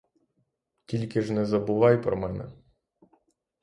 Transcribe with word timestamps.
Тільки 0.85 1.21
ж 1.21 1.33
не 1.33 1.45
забувай 1.45 2.03
про 2.03 2.17
мене. 2.17 2.51